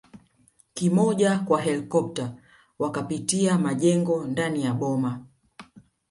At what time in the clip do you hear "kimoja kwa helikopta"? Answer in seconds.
0.73-2.35